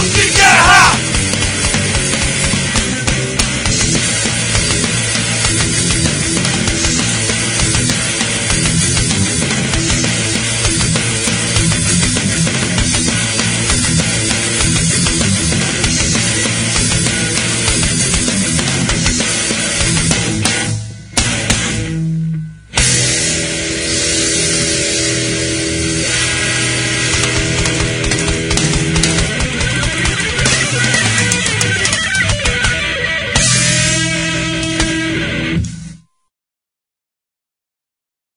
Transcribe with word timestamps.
Yeah! 0.00 0.67